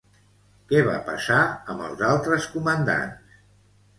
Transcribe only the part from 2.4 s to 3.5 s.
comandants?